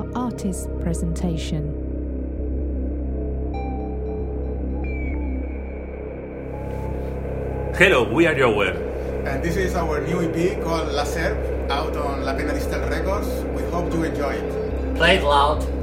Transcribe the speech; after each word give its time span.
Welcome 0.00 0.12
to 0.12 0.46
the 0.46 0.60
LVR 0.60 0.64
Artist 0.64 0.68
Presentation. 0.80 1.64
Hello, 7.76 8.10
we 8.12 8.26
are 8.26 8.34
Jower. 8.34 8.76
And 9.26 9.28
uh, 9.28 9.42
this 9.42 9.56
is 9.56 9.74
our 9.74 10.00
new 10.00 10.22
EP 10.22 10.62
called 10.62 10.92
La 10.92 11.04
Serp, 11.04 11.36
out 11.70 11.96
on 11.96 12.24
La 12.24 12.34
Pena 12.34 12.54
Distal 12.54 12.80
Records. 12.88 13.28
We 13.54 13.62
hope 13.70 13.92
you 13.92 14.04
enjoy 14.04 14.34
it. 14.34 14.96
Play 14.96 15.16
it 15.16 15.22
loud. 15.22 15.79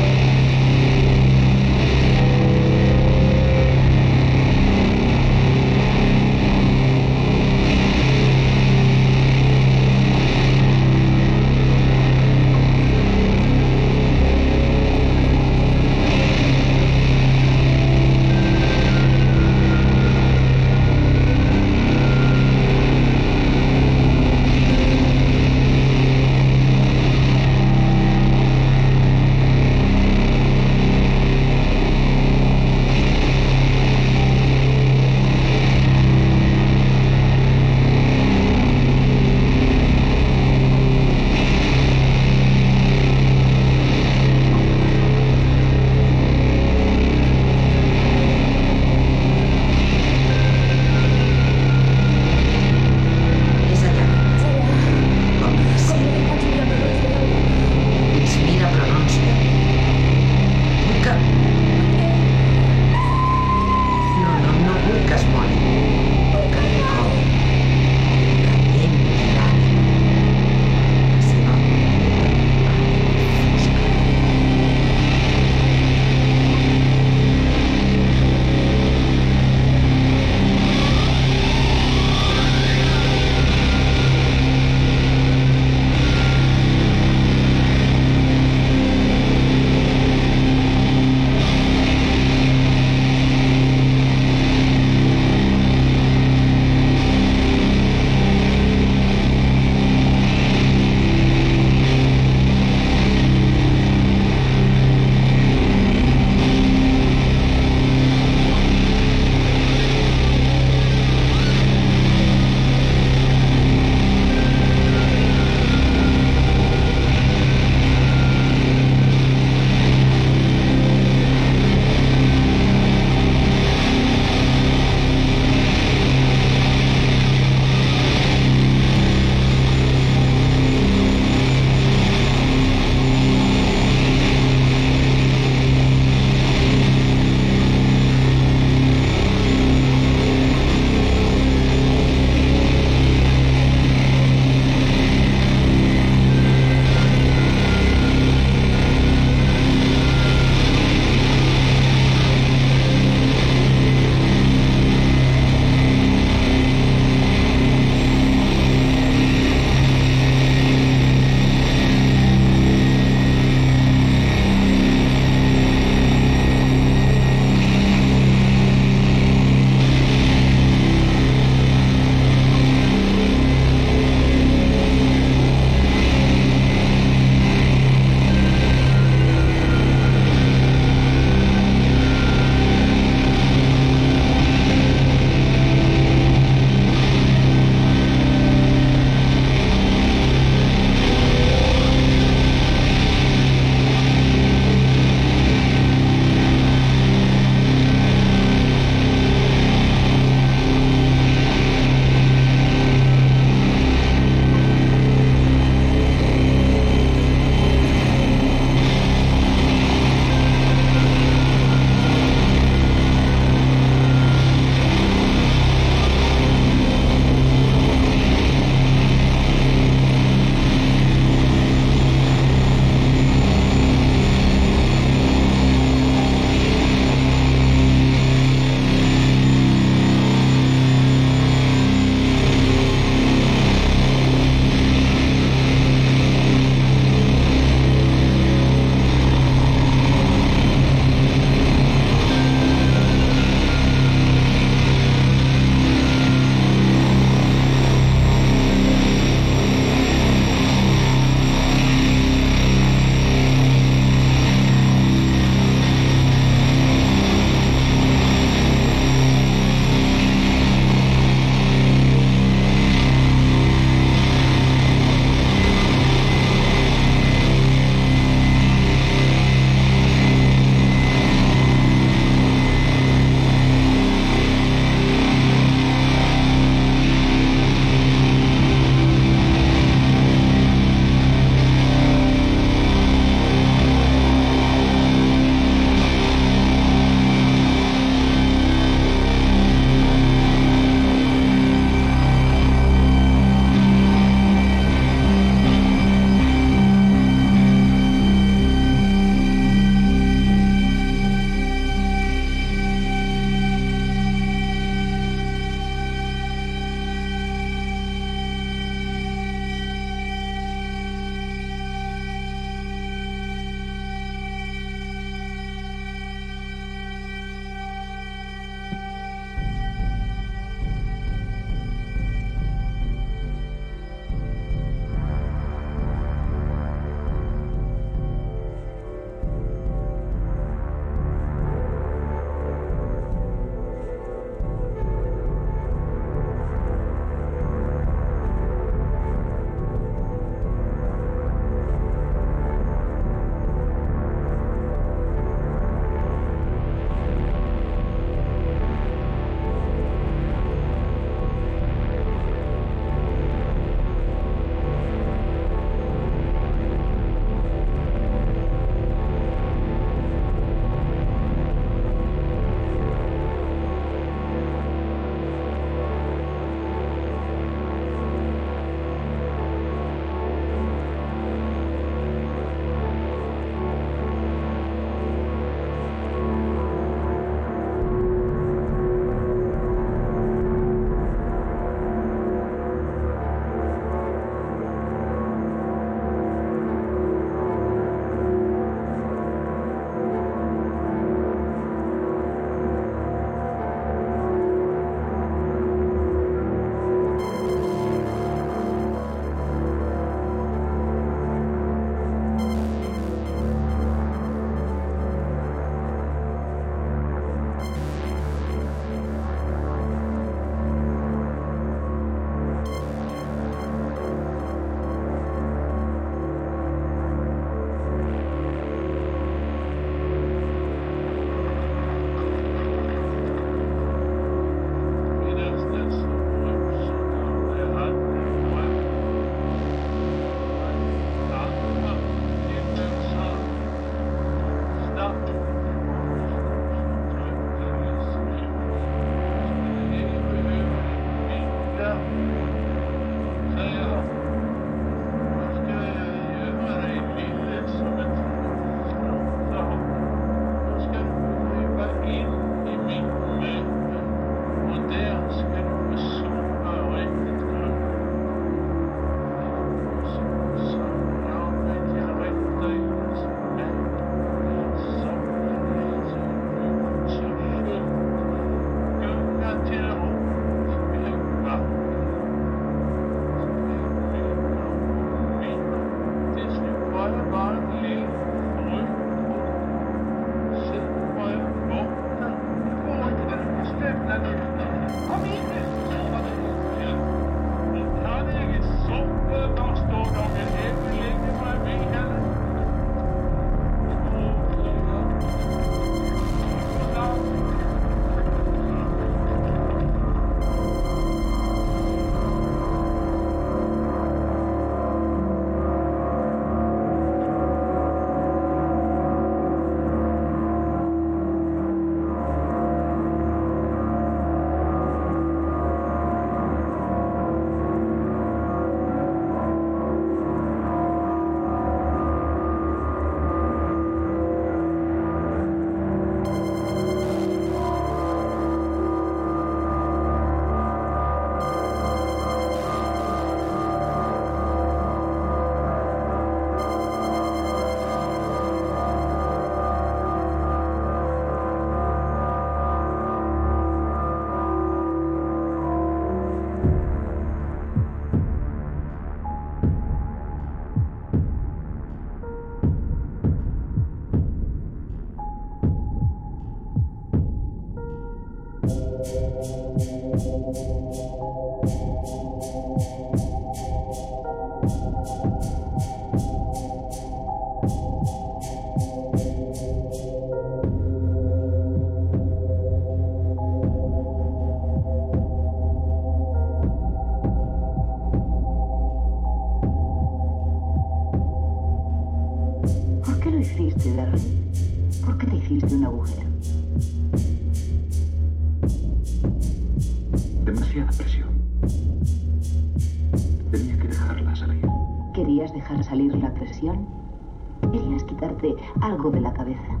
algo 599.12 599.30
de 599.30 599.40
la 599.42 599.52
cabeza. 599.52 600.00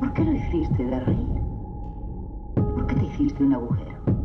¿Por 0.00 0.12
qué 0.12 0.24
lo 0.24 0.32
hiciste, 0.32 0.84
Darryl? 0.86 1.28
¿Por 2.54 2.86
qué 2.88 2.96
te 2.96 3.04
hiciste 3.04 3.44
un 3.44 3.52
agujero? 3.52 4.15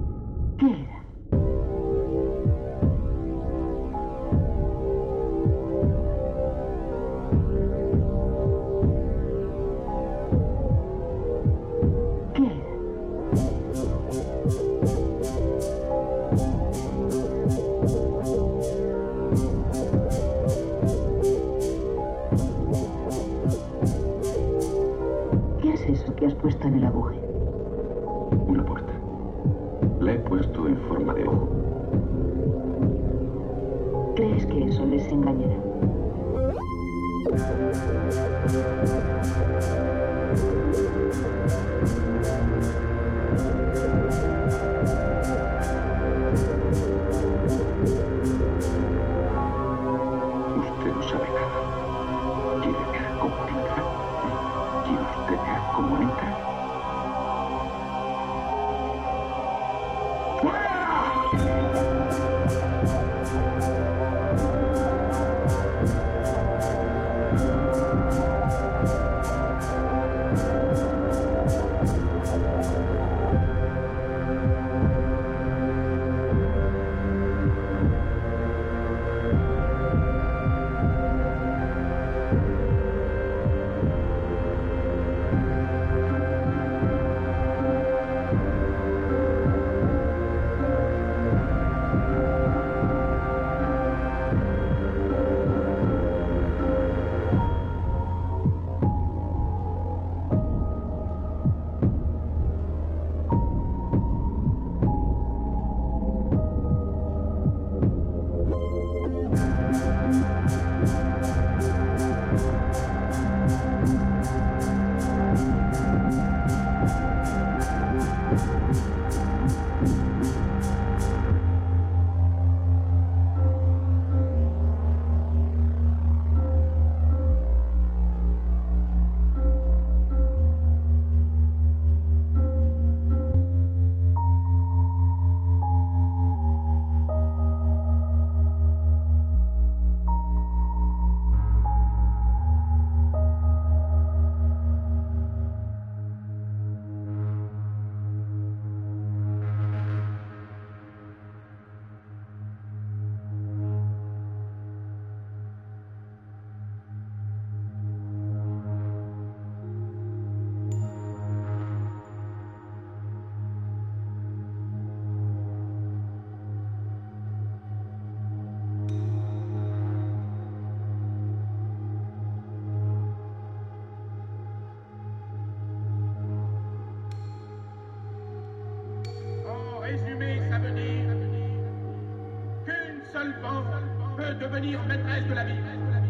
devenir 184.42 184.80
maîtresse 184.88 185.28
de 185.28 185.34
la 185.36 185.44
vie. 185.44 186.01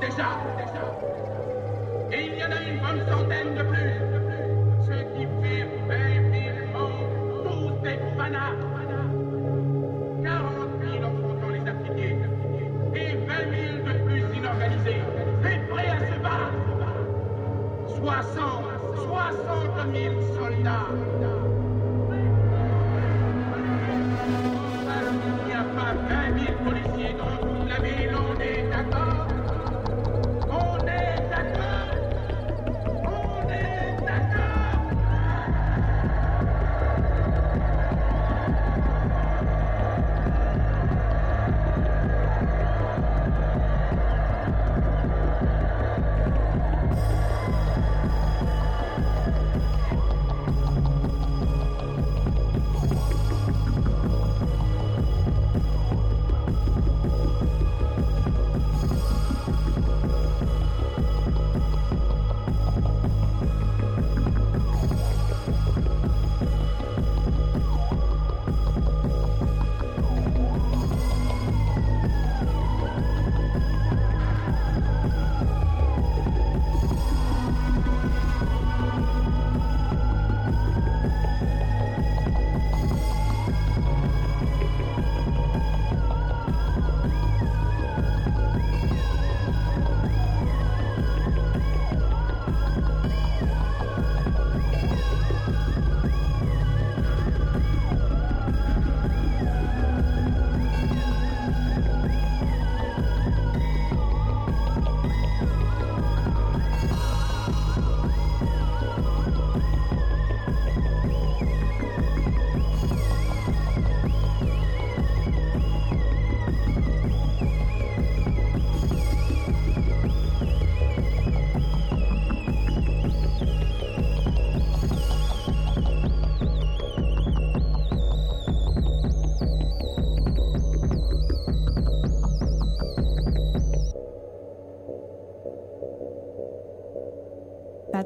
Déjà. 0.00 0.28
Et 2.12 2.26
il 2.26 2.38
y 2.38 2.44
en 2.44 2.50
a 2.50 2.60
une 2.62 2.80
bonne 2.80 3.06
centaine 3.08 3.54
de 3.54 3.62
plus. 3.62 3.94
Ce 4.86 4.96
qui 5.14 5.26
fait 5.42 5.66
20 5.88 6.32
000 6.32 6.72
membres, 6.72 7.42
tous 7.44 7.82
des 7.82 7.98
fanas. 8.16 8.69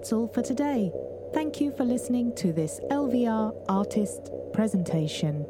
That's 0.05 0.13
all 0.13 0.29
for 0.29 0.43
today. 0.43 0.93
Thank 1.33 1.63
you 1.63 1.73
for 1.73 1.83
listening 1.83 2.35
to 2.35 2.53
this 2.53 2.79
LVR 2.91 3.55
artist 3.71 4.29
presentation. 4.53 5.47